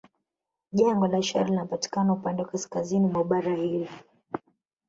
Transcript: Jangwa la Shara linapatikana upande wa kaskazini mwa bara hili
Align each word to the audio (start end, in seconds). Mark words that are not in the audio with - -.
Jangwa 0.71 1.07
la 1.07 1.21
Shara 1.21 1.45
linapatikana 1.47 2.13
upande 2.13 2.41
wa 2.41 2.47
kaskazini 2.47 3.07
mwa 3.07 3.23
bara 3.23 3.55
hili 3.55 3.89